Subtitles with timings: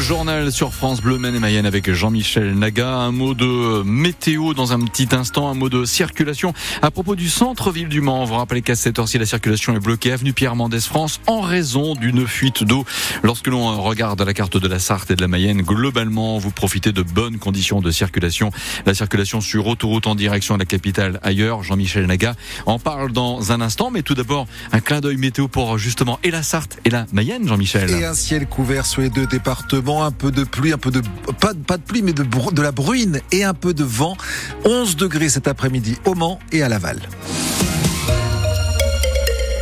[0.00, 2.88] Journal sur France Bleu Maine et Mayenne avec Jean-Michel Naga.
[2.88, 7.28] Un mot de météo dans un petit instant, un mot de circulation à propos du
[7.28, 8.24] centre-ville du Mans.
[8.24, 11.94] Vous rappelez qu'à cette heure-ci, la circulation est bloquée avenue Pierre Mendès France en raison
[11.94, 12.84] d'une fuite d'eau.
[13.22, 16.92] Lorsque l'on regarde la carte de la Sarthe et de la Mayenne, globalement, vous profitez
[16.92, 18.52] de bonnes conditions de circulation.
[18.86, 21.62] La circulation sur autoroute en direction de la capitale ailleurs.
[21.62, 22.34] Jean-Michel Naga
[22.64, 26.30] en parle dans un instant, mais tout d'abord, un clin d'œil météo pour justement et
[26.30, 27.90] la Sarthe et la Mayenne, Jean-Michel.
[27.90, 31.02] Et un ciel couvert sur les deux départements, un peu de pluie, un peu de
[31.40, 34.16] pas, pas de pluie mais de, de la bruine et un peu de vent.
[34.64, 37.00] 11 degrés cet après-midi au Mans et à Laval.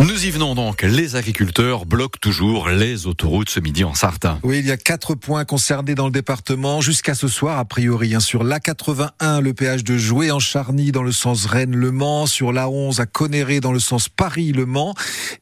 [0.00, 0.80] Nous y venons donc.
[0.80, 4.26] Les agriculteurs bloquent toujours les autoroutes ce midi en Sarthe.
[4.42, 8.14] Oui, il y a quatre points concernés dans le département jusqu'à ce soir, a priori.
[8.14, 12.50] Hein, sur l'A81, le péage de Joué en Charny dans le sens Rennes-Le Mans, sur
[12.50, 14.94] l'A11 à Conéré dans le sens Paris-Le Mans,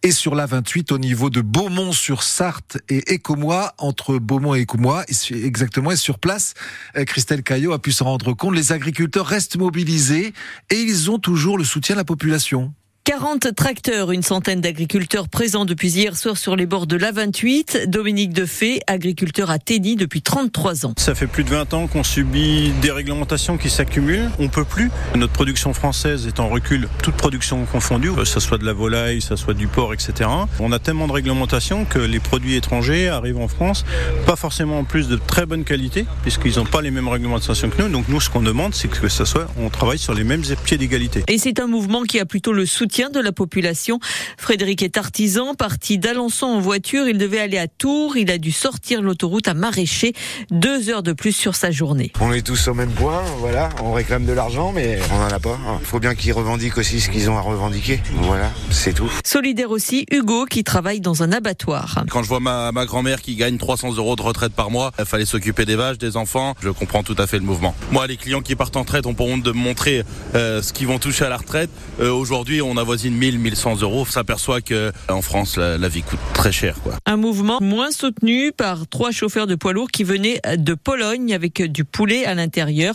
[0.02, 5.04] et sur l'A28 au niveau de Beaumont sur Sarthe et Écomois, entre Beaumont et Écomois,
[5.30, 5.92] exactement.
[5.92, 6.54] Et sur place,
[6.96, 10.32] euh, Christelle Caillot a pu se rendre compte, les agriculteurs restent mobilisés
[10.70, 12.74] et ils ont toujours le soutien de la population.
[13.08, 17.86] 40 tracteurs, une centaine d'agriculteurs présents depuis hier soir sur les bords de l'A28.
[17.86, 20.92] Dominique Defay, agriculteur à Tény depuis 33 ans.
[20.98, 24.28] Ça fait plus de 20 ans qu'on subit des réglementations qui s'accumulent.
[24.38, 24.90] On peut plus.
[25.16, 29.20] Notre production française est en recul, toute production confondue, que ce soit de la volaille,
[29.20, 30.28] que ce soit du porc, etc.
[30.60, 33.86] On a tellement de réglementations que les produits étrangers arrivent en France,
[34.26, 37.80] pas forcément en plus de très bonne qualité, puisqu'ils n'ont pas les mêmes réglementations que
[37.80, 37.88] nous.
[37.88, 40.76] Donc nous, ce qu'on demande, c'est que ça soit, on travaille sur les mêmes pieds
[40.76, 41.24] d'égalité.
[41.26, 44.00] Et c'est un mouvement qui a plutôt le soutien de la population.
[44.36, 47.06] Frédéric est artisan, parti d'Alençon en voiture.
[47.08, 48.16] Il devait aller à Tours.
[48.16, 50.14] Il a dû sortir l'autoroute à Maraîcher.
[50.50, 52.12] Deux heures de plus sur sa journée.
[52.20, 53.68] On est tous au même point, voilà.
[53.84, 55.58] On réclame de l'argent, mais on n'en a pas.
[55.80, 58.00] Il faut bien qu'ils revendiquent aussi ce qu'ils ont à revendiquer.
[58.22, 59.10] Voilà, c'est tout.
[59.24, 62.04] Solidaire aussi, Hugo, qui travaille dans un abattoir.
[62.10, 65.04] Quand je vois ma, ma grand-mère qui gagne 300 euros de retraite par mois, il
[65.04, 66.54] fallait s'occuper des vaches, des enfants.
[66.60, 67.76] Je comprends tout à fait le mouvement.
[67.92, 70.02] Moi, les clients qui partent en retraite ont pour honte de me montrer
[70.34, 71.70] euh, ce qu'ils vont toucher à la retraite.
[72.00, 74.00] Euh, Aujourd'hui, on a avoisine 1000, 1100 euros.
[74.02, 76.76] On s'aperçoit que en France, la, la, vie coûte très cher.
[76.82, 76.94] Quoi.
[77.06, 81.62] Un mouvement moins soutenu par trois chauffeurs de poids lourds qui venaient de Pologne avec
[81.62, 82.94] du poulet à l'intérieur.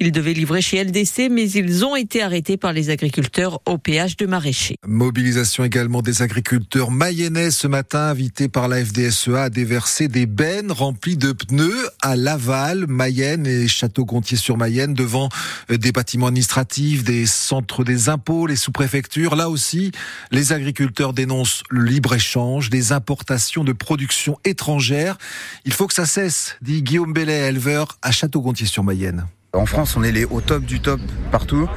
[0.00, 4.16] Ils devaient livrer chez LDC, mais ils ont été arrêtés par les agriculteurs au péage
[4.16, 4.76] de Maraîcher.
[4.86, 10.72] Mobilisation également des agriculteurs mayennais ce matin, invités par la FDSEA à déverser des bennes
[10.72, 15.28] remplies de pneus à Laval, Mayenne et Château-Gontier-sur-Mayenne devant
[15.68, 19.23] des bâtiments administratifs, des centres des impôts, les sous-préfectures.
[19.32, 19.90] Là aussi,
[20.30, 25.16] les agriculteurs dénoncent le libre-échange, des importations de production étrangère.
[25.64, 29.26] Il faut que ça cesse, dit Guillaume Bellet, éleveur à Château-Gontier-sur-Mayenne.
[29.54, 31.68] En France, on est au top du top partout.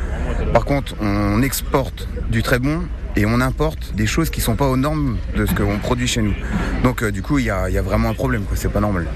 [0.52, 2.82] Par contre, on exporte du très bon
[3.16, 6.22] et on importe des choses qui sont pas aux normes de ce qu'on produit chez
[6.22, 6.34] nous.
[6.84, 8.58] Donc euh, du coup, il y a, vraiment un problème, quoi.
[8.58, 9.08] C'est pas normal.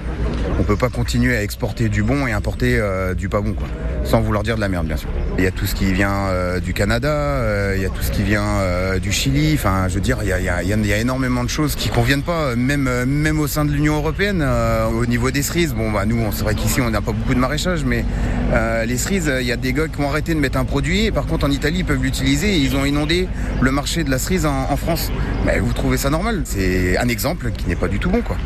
[0.59, 3.67] On peut pas continuer à exporter du bon et importer euh, du pas bon, quoi.
[4.03, 5.09] Sans vouloir dire de la merde, bien sûr.
[5.37, 8.01] Il y a tout ce qui vient euh, du Canada, euh, il y a tout
[8.01, 9.53] ce qui vient euh, du Chili.
[9.53, 12.23] Enfin, je veux dire, il y a, a, y a, énormément de choses qui conviennent
[12.23, 14.45] pas, même même au sein de l'Union européenne.
[14.93, 17.39] au niveau des cerises, bon bah nous, c'est vrai qu'ici on n'a pas beaucoup de
[17.39, 18.05] maraîchage, mais
[18.85, 21.05] les cerises, il y a des gars qui ont arrêté de mettre un produit.
[21.05, 22.57] Et par contre, en Italie, ils peuvent l'utiliser.
[22.57, 23.27] Ils ont inondé
[23.61, 25.11] le marché de la cerise en, en France.
[25.45, 26.41] Mais vous trouvez ça normal?
[26.45, 28.37] C'est un exemple qui n'est pas du tout bon, quoi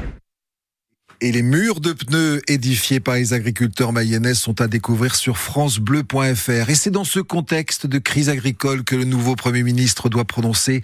[1.22, 6.70] et les murs de pneus édifiés par les agriculteurs mayennais sont à découvrir sur francebleu.fr.
[6.70, 10.82] Et c'est dans ce contexte de crise agricole que le nouveau Premier ministre doit prononcer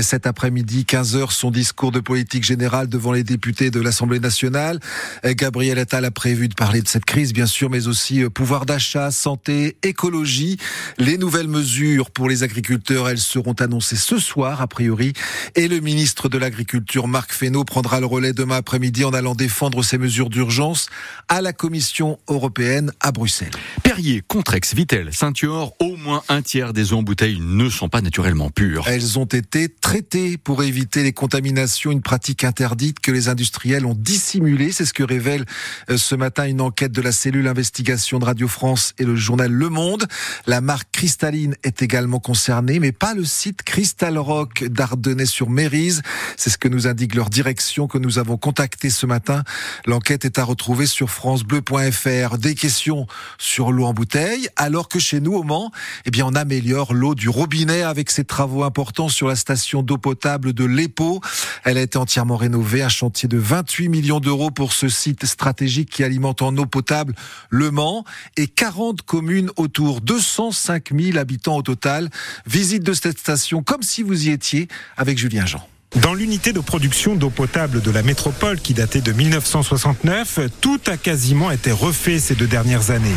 [0.00, 4.78] cet après-midi, 15 heures, son discours de politique générale devant les députés de l'Assemblée nationale.
[5.24, 8.66] Gabriel Attal a prévu de parler de cette crise, bien sûr, mais aussi euh, pouvoir
[8.66, 10.58] d'achat, santé, écologie.
[10.98, 15.12] Les nouvelles mesures pour les agriculteurs, elles seront annoncées ce soir, a priori.
[15.56, 19.71] Et le ministre de l'Agriculture, Marc Fesneau, prendra le relais demain après-midi en allant défendre
[19.80, 20.90] ces mesures d'urgence
[21.28, 23.52] à la Commission européenne à Bruxelles.
[23.82, 28.02] Perrier, Contrex, Vitel, Ceinture, au moins un tiers des eaux en bouteille ne sont pas
[28.02, 28.84] naturellement pures.
[28.88, 33.96] Elles ont été traitées pour éviter les contaminations, une pratique interdite que les industriels ont
[33.98, 34.72] dissimulée.
[34.72, 35.46] C'est ce que révèle
[35.90, 39.50] euh, ce matin une enquête de la cellule investigation de Radio France et le journal
[39.50, 40.06] Le Monde.
[40.46, 46.02] La marque cristalline est également concernée, mais pas le site Crystal Rock d'Ardennais-sur-Mérise.
[46.36, 49.44] C'est ce que nous indique leur direction que nous avons contacté ce matin.
[49.86, 52.38] L'enquête est à retrouver sur francebleu.fr.
[52.38, 53.06] Des questions
[53.38, 55.70] sur l'eau en bouteille, alors que chez nous au Mans,
[56.04, 59.98] eh bien, on améliore l'eau du robinet avec ces travaux importants sur la station d'eau
[59.98, 61.20] potable de l'Epo.
[61.64, 65.90] Elle a été entièrement rénovée, un chantier de 28 millions d'euros pour ce site stratégique
[65.90, 67.14] qui alimente en eau potable
[67.50, 68.04] le Mans
[68.36, 72.10] et 40 communes autour, 205 000 habitants au total.
[72.46, 75.66] Visite de cette station comme si vous y étiez avec Julien Jean.
[75.96, 80.96] Dans l'unité de production d'eau potable de la métropole qui datait de 1969, tout a
[80.96, 83.10] quasiment été refait ces deux dernières années.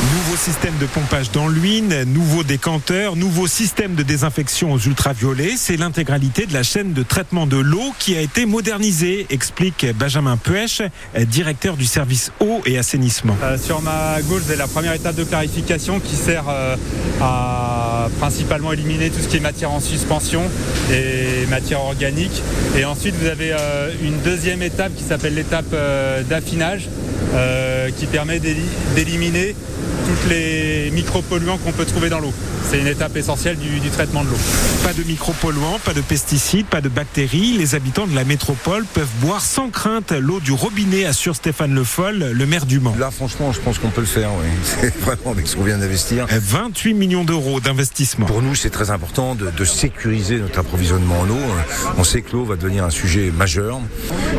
[0.00, 5.76] Nouveau système de pompage dans l'huile, nouveau décanteur, nouveau système de désinfection aux ultraviolets, c'est
[5.76, 10.82] l'intégralité de la chaîne de traitement de l'eau qui a été modernisée, explique Benjamin Puech,
[11.26, 13.36] directeur du service eau et assainissement.
[13.42, 16.76] Euh, sur ma gauche, c'est la première étape de clarification qui sert euh,
[17.20, 20.42] à principalement éliminer tout ce qui est matière en suspension
[20.92, 22.40] et matière organique.
[22.76, 25.74] Et ensuite, vous avez euh, une deuxième étape qui s'appelle l'étape
[26.28, 26.88] d'affinage
[27.98, 29.54] qui permet d'éliminer
[30.08, 32.32] toutes les micropolluants qu'on peut trouver dans l'eau.
[32.70, 34.36] C'est une étape essentielle du, du traitement de l'eau.
[34.82, 37.58] Pas de micropolluants, pas de pesticides, pas de bactéries.
[37.58, 41.84] Les habitants de la métropole peuvent boire sans crainte l'eau du robinet, assure Stéphane Le
[41.84, 42.94] Foll, le maire du Mans.
[42.98, 44.48] Là, franchement, je pense qu'on peut le faire, oui.
[44.80, 46.26] C'est vraiment avec ce qu'on vient d'investir.
[46.30, 48.24] 28 millions d'euros d'investissement.
[48.24, 51.38] Pour nous, c'est très important de, de, sécuriser notre approvisionnement en eau.
[51.98, 53.78] On sait que l'eau va devenir un sujet majeur,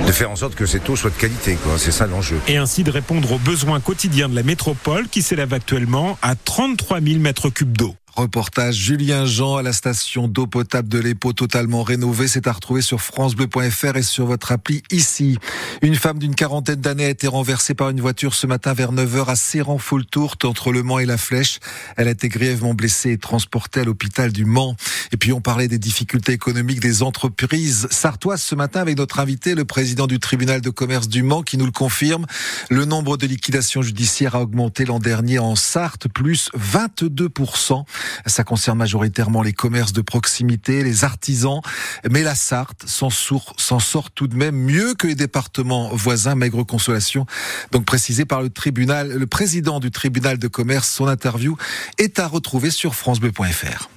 [0.07, 1.73] de faire en sorte que cette eau soit de qualité, quoi.
[1.77, 2.39] C'est ça l'enjeu.
[2.47, 7.01] Et ainsi de répondre aux besoins quotidiens de la métropole qui s'élève actuellement à 33
[7.01, 7.93] 000 mètres cubes d'eau.
[8.15, 12.27] Reportage Julien Jean à la station d'eau potable de l'Épau totalement rénovée.
[12.27, 15.37] C'est à retrouver sur francebleu.fr et sur votre appli ici.
[15.81, 19.27] Une femme d'une quarantaine d'années a été renversée par une voiture ce matin vers 9h
[19.27, 21.59] à Serran-Foultourte entre Le Mans et La Flèche.
[21.97, 24.75] Elle a été grièvement blessée et transportée à l'hôpital du Mans.
[25.11, 29.55] Et puis on parlait des difficultés économiques des entreprises sartoises ce matin avec notre invité,
[29.55, 32.25] le président du tribunal de commerce du Mans qui nous le confirme.
[32.69, 37.83] Le nombre de liquidations judiciaires a augmenté l'an dernier en Sarthe, plus 22%.
[38.25, 41.61] Ça concerne majoritairement les commerces de proximité, les artisans,
[42.09, 46.35] mais la Sarthe s'en sort tout de même mieux que les départements voisins.
[46.35, 47.25] Maigre consolation,
[47.71, 50.89] donc précisé par le tribunal, le président du tribunal de commerce.
[50.89, 51.57] Son interview
[51.97, 53.89] est à retrouver sur francebleu.fr.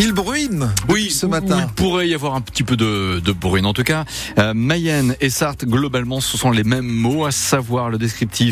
[0.00, 1.66] Il bruine oui, ce matin.
[1.66, 3.66] il pourrait y avoir un petit peu de, de bruine.
[3.66, 4.04] En tout cas,
[4.38, 8.46] euh, Mayenne et Sarthe, globalement, ce sont les mêmes mots, à savoir le descriptif